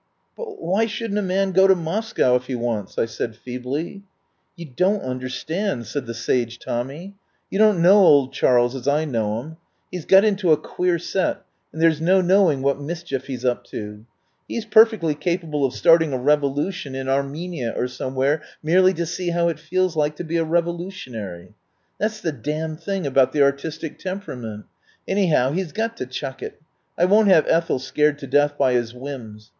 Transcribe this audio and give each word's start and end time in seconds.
"But 0.35 0.59
why 0.59 0.87
shouldn't 0.87 1.19
a 1.19 1.21
man 1.21 1.51
go 1.51 1.67
to 1.67 1.75
Moscow 1.75 2.33
if 2.33 2.47
he 2.47 2.55
wants?" 2.55 2.97
I 2.97 3.05
said 3.05 3.35
feebly. 3.35 4.01
"You 4.55 4.65
don't 4.65 5.03
understand," 5.03 5.85
said 5.85 6.07
the 6.07 6.15
sage 6.15 6.57
Tom 6.57 6.87
my. 6.87 7.13
"You 7.51 7.59
don't 7.59 7.83
know 7.83 7.99
old 7.99 8.33
Charles 8.33 8.73
as 8.75 8.87
I 8.87 9.05
know 9.05 9.39
him. 9.43 9.57
He's 9.91 10.05
got 10.05 10.25
into 10.25 10.51
a 10.51 10.57
queer 10.57 10.97
set, 10.97 11.43
and 11.71 11.79
there's 11.79 12.01
no 12.01 12.19
knowing 12.19 12.63
what 12.63 12.81
mischief 12.81 13.27
he's 13.27 13.45
up 13.45 13.63
to. 13.65 14.03
He's 14.47 14.65
perfectly 14.65 15.13
capable 15.13 15.63
of 15.65 15.73
starting 15.75 16.13
a 16.13 16.17
revolution 16.17 16.95
in 16.95 17.05
21 17.05 17.05
THE 17.05 17.05
POWER 17.11 17.15
HOUSE 17.21 17.25
Armenia 17.27 17.73
or 17.77 17.87
somewhere 17.87 18.41
merely 18.63 18.95
to 18.95 19.05
see 19.05 19.29
how 19.29 19.49
it 19.49 19.59
feels 19.59 19.95
like 19.95 20.15
to 20.15 20.23
be 20.23 20.37
a 20.37 20.43
revolutionary. 20.43 21.53
That's 21.99 22.21
the 22.21 22.31
damned 22.31 22.81
thing 22.81 23.05
about 23.05 23.33
the 23.33 23.43
artistic 23.43 23.99
temperament. 23.99 24.65
Anyhow, 25.07 25.51
he's 25.51 25.71
got 25.71 25.95
to 25.97 26.07
chuck 26.07 26.41
it. 26.41 26.59
I 26.97 27.05
won't 27.05 27.27
have 27.27 27.45
Ethel 27.47 27.77
scared 27.77 28.17
to 28.17 28.25
death 28.25 28.57
by 28.57 28.73
his 28.73 28.95
whims. 28.95 29.49